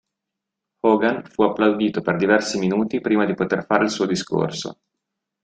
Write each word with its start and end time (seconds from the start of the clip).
Hogan 0.81 1.23
fu 1.25 1.43
applaudito 1.43 2.01
per 2.01 2.15
diversi 2.15 2.57
minuti 2.57 2.99
prima 3.01 3.23
di 3.25 3.35
poter 3.35 3.63
fare 3.67 3.83
il 3.83 3.91
suo 3.91 4.07
discorso. 4.07 4.79